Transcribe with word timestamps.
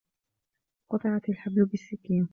قُطِعَتْ 0.91 1.29
الْحَبْلُ 1.29 1.65
بِالسَّكَّيْنِ. 1.65 2.29